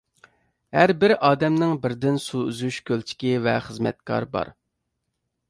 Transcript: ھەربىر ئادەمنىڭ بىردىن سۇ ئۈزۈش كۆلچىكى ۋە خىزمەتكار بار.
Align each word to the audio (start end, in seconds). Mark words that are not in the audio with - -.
ھەربىر 0.77 1.13
ئادەمنىڭ 1.27 1.75
بىردىن 1.83 2.17
سۇ 2.23 2.41
ئۈزۈش 2.47 2.81
كۆلچىكى 2.89 3.35
ۋە 3.45 3.55
خىزمەتكار 3.67 4.29
بار. 4.35 4.53